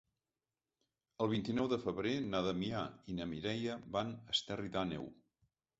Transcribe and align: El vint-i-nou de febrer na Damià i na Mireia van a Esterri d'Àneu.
El 1.25 1.29
vint-i-nou 1.33 1.69
de 1.75 1.79
febrer 1.85 2.15
na 2.31 2.43
Damià 2.49 2.83
i 3.15 3.19
na 3.21 3.31
Mireia 3.35 3.79
van 3.99 4.15
a 4.19 4.37
Esterri 4.39 4.77
d'Àneu. 4.79 5.09